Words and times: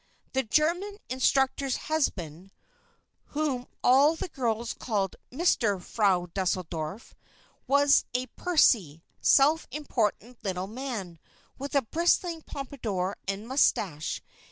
The 0.33 0.41
German 0.41 0.97
instructor's 1.11 1.75
husband, 1.75 2.49
whom 3.37 3.67
all 3.83 4.15
the 4.15 4.29
girls 4.29 4.73
called 4.73 5.15
"Mister 5.29 5.79
Frau 5.79 6.25
Deuseldorf," 6.33 7.13
was 7.67 8.05
a 8.15 8.25
pursy, 8.35 9.03
self 9.21 9.67
important 9.69 10.43
little 10.43 10.65
man, 10.65 11.19
with 11.59 11.75
a 11.75 11.83
bristling 11.83 12.41
pompadour 12.41 13.15
and 13.27 13.47
mustache. 13.47 14.23